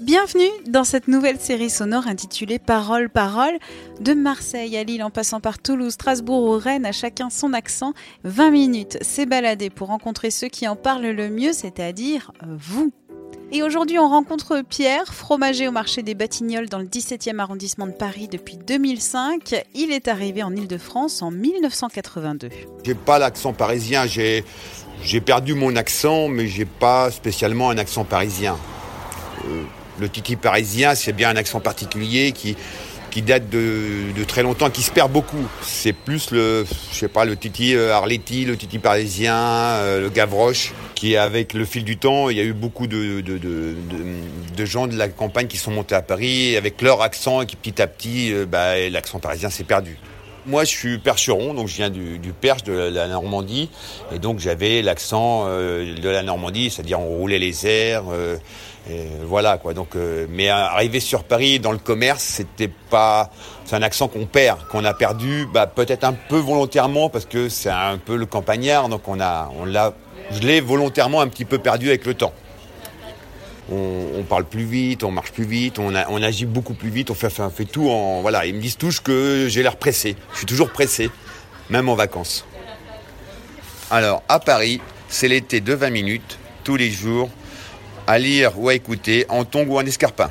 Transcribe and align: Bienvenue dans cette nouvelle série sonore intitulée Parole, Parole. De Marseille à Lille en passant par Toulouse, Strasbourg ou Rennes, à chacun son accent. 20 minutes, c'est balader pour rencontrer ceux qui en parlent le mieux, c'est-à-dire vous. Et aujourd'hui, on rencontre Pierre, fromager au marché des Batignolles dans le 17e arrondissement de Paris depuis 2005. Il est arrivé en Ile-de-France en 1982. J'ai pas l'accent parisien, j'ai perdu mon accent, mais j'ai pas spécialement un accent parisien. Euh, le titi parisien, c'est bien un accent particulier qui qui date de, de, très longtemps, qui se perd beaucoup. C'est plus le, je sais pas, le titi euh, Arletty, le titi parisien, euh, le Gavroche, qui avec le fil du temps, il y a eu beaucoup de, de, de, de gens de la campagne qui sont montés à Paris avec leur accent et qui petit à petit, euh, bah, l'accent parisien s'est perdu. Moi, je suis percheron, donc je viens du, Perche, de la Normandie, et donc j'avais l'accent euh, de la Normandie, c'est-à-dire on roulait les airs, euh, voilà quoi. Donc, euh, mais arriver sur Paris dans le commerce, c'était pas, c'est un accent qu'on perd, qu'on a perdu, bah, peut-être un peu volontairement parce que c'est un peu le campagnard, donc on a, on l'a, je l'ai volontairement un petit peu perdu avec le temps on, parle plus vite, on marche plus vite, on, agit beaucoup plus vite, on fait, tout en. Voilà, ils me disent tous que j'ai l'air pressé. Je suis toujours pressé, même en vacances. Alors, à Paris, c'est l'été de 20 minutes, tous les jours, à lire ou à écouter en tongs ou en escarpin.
Bienvenue 0.00 0.50
dans 0.66 0.82
cette 0.82 1.06
nouvelle 1.06 1.38
série 1.38 1.70
sonore 1.70 2.08
intitulée 2.08 2.58
Parole, 2.58 3.08
Parole. 3.08 3.58
De 4.00 4.12
Marseille 4.12 4.76
à 4.76 4.82
Lille 4.82 5.04
en 5.04 5.10
passant 5.10 5.40
par 5.40 5.58
Toulouse, 5.58 5.92
Strasbourg 5.92 6.42
ou 6.42 6.58
Rennes, 6.58 6.84
à 6.84 6.90
chacun 6.92 7.30
son 7.30 7.52
accent. 7.52 7.94
20 8.24 8.50
minutes, 8.50 8.98
c'est 9.02 9.24
balader 9.24 9.70
pour 9.70 9.88
rencontrer 9.88 10.30
ceux 10.30 10.48
qui 10.48 10.66
en 10.66 10.74
parlent 10.74 11.06
le 11.06 11.30
mieux, 11.30 11.52
c'est-à-dire 11.52 12.32
vous. 12.44 12.92
Et 13.52 13.62
aujourd'hui, 13.62 13.98
on 14.00 14.08
rencontre 14.08 14.62
Pierre, 14.68 15.14
fromager 15.14 15.68
au 15.68 15.70
marché 15.70 16.02
des 16.02 16.14
Batignolles 16.14 16.68
dans 16.68 16.80
le 16.80 16.86
17e 16.86 17.38
arrondissement 17.38 17.86
de 17.86 17.92
Paris 17.92 18.26
depuis 18.26 18.56
2005. 18.56 19.54
Il 19.74 19.92
est 19.92 20.08
arrivé 20.08 20.42
en 20.42 20.54
Ile-de-France 20.56 21.22
en 21.22 21.30
1982. 21.30 22.48
J'ai 22.82 22.94
pas 22.94 23.20
l'accent 23.20 23.52
parisien, 23.52 24.06
j'ai 24.06 25.20
perdu 25.20 25.54
mon 25.54 25.76
accent, 25.76 26.26
mais 26.26 26.48
j'ai 26.48 26.64
pas 26.64 27.12
spécialement 27.12 27.70
un 27.70 27.78
accent 27.78 28.04
parisien. 28.04 28.56
Euh, 29.46 29.62
le 29.98 30.08
titi 30.08 30.36
parisien, 30.36 30.94
c'est 30.94 31.12
bien 31.12 31.30
un 31.30 31.36
accent 31.36 31.60
particulier 31.60 32.32
qui 32.32 32.56
qui 33.14 33.22
date 33.22 33.48
de, 33.48 34.10
de, 34.12 34.24
très 34.24 34.42
longtemps, 34.42 34.70
qui 34.70 34.82
se 34.82 34.90
perd 34.90 35.12
beaucoup. 35.12 35.46
C'est 35.62 35.92
plus 35.92 36.32
le, 36.32 36.66
je 36.90 36.96
sais 36.96 37.06
pas, 37.06 37.24
le 37.24 37.36
titi 37.36 37.76
euh, 37.76 37.94
Arletty, 37.94 38.44
le 38.44 38.56
titi 38.56 38.80
parisien, 38.80 39.36
euh, 39.36 40.00
le 40.00 40.08
Gavroche, 40.08 40.72
qui 40.96 41.16
avec 41.16 41.54
le 41.54 41.64
fil 41.64 41.84
du 41.84 41.96
temps, 41.96 42.28
il 42.28 42.36
y 42.36 42.40
a 42.40 42.42
eu 42.42 42.52
beaucoup 42.52 42.88
de, 42.88 43.20
de, 43.20 43.38
de, 43.38 43.76
de 44.56 44.64
gens 44.64 44.88
de 44.88 44.96
la 44.96 45.06
campagne 45.06 45.46
qui 45.46 45.58
sont 45.58 45.70
montés 45.70 45.94
à 45.94 46.02
Paris 46.02 46.56
avec 46.56 46.82
leur 46.82 47.02
accent 47.02 47.42
et 47.42 47.46
qui 47.46 47.54
petit 47.54 47.80
à 47.80 47.86
petit, 47.86 48.32
euh, 48.32 48.46
bah, 48.46 48.76
l'accent 48.90 49.20
parisien 49.20 49.48
s'est 49.48 49.62
perdu. 49.62 49.96
Moi, 50.46 50.64
je 50.64 50.70
suis 50.70 50.98
percheron, 50.98 51.54
donc 51.54 51.68
je 51.68 51.76
viens 51.76 51.88
du, 51.88 52.18
Perche, 52.38 52.64
de 52.64 52.72
la 52.72 53.08
Normandie, 53.08 53.70
et 54.12 54.18
donc 54.18 54.40
j'avais 54.40 54.82
l'accent 54.82 55.44
euh, 55.46 55.94
de 55.94 56.08
la 56.08 56.22
Normandie, 56.22 56.68
c'est-à-dire 56.68 57.00
on 57.00 57.16
roulait 57.16 57.38
les 57.38 57.66
airs, 57.66 58.04
euh, 58.12 58.36
voilà 59.22 59.56
quoi. 59.56 59.72
Donc, 59.72 59.96
euh, 59.96 60.26
mais 60.28 60.50
arriver 60.50 61.00
sur 61.00 61.24
Paris 61.24 61.60
dans 61.60 61.72
le 61.72 61.78
commerce, 61.78 62.22
c'était 62.22 62.70
pas, 62.90 63.30
c'est 63.64 63.76
un 63.76 63.82
accent 63.82 64.08
qu'on 64.08 64.26
perd, 64.26 64.66
qu'on 64.68 64.84
a 64.84 64.92
perdu, 64.92 65.46
bah, 65.50 65.66
peut-être 65.66 66.04
un 66.04 66.12
peu 66.12 66.38
volontairement 66.38 67.08
parce 67.08 67.24
que 67.24 67.48
c'est 67.48 67.70
un 67.70 67.96
peu 67.96 68.16
le 68.16 68.26
campagnard, 68.26 68.90
donc 68.90 69.08
on 69.08 69.20
a, 69.20 69.50
on 69.58 69.64
l'a, 69.64 69.94
je 70.30 70.40
l'ai 70.40 70.60
volontairement 70.60 71.22
un 71.22 71.28
petit 71.28 71.46
peu 71.46 71.56
perdu 71.56 71.88
avec 71.88 72.04
le 72.04 72.12
temps 72.12 72.34
on, 73.70 74.22
parle 74.28 74.44
plus 74.44 74.64
vite, 74.64 75.04
on 75.04 75.10
marche 75.10 75.32
plus 75.32 75.44
vite, 75.44 75.78
on, 75.78 76.22
agit 76.22 76.46
beaucoup 76.46 76.74
plus 76.74 76.90
vite, 76.90 77.10
on 77.10 77.14
fait, 77.14 77.64
tout 77.64 77.88
en. 77.88 78.20
Voilà, 78.20 78.46
ils 78.46 78.54
me 78.54 78.60
disent 78.60 78.76
tous 78.76 79.00
que 79.00 79.46
j'ai 79.48 79.62
l'air 79.62 79.76
pressé. 79.76 80.16
Je 80.32 80.38
suis 80.38 80.46
toujours 80.46 80.70
pressé, 80.70 81.10
même 81.70 81.88
en 81.88 81.94
vacances. 81.94 82.44
Alors, 83.90 84.22
à 84.28 84.40
Paris, 84.40 84.80
c'est 85.08 85.28
l'été 85.28 85.60
de 85.60 85.72
20 85.72 85.90
minutes, 85.90 86.38
tous 86.62 86.76
les 86.76 86.90
jours, 86.90 87.30
à 88.06 88.18
lire 88.18 88.58
ou 88.58 88.68
à 88.68 88.74
écouter 88.74 89.26
en 89.28 89.44
tongs 89.44 89.66
ou 89.66 89.78
en 89.78 89.86
escarpin. 89.86 90.30